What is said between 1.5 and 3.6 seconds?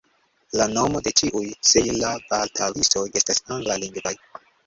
Sejla-batalistoj estas